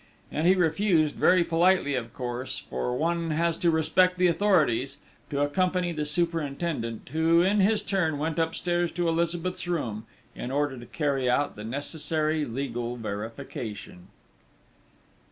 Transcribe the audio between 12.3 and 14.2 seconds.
legal verification....